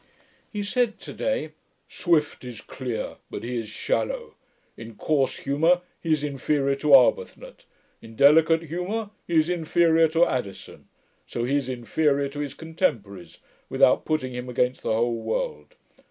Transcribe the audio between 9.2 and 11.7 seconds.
he is inferior to Addison: so he is